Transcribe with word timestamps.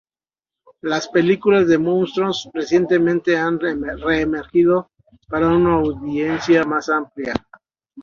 Las 0.81 1.07
películas 1.09 1.67
de 1.67 1.77
monstruos 1.77 2.49
recientemente 2.55 3.37
han 3.37 3.59
re-emergido 3.59 4.89
para 5.27 5.49
una 5.49 5.75
audiencia 5.75 6.63
más 6.63 6.89
amplia. 6.89 7.35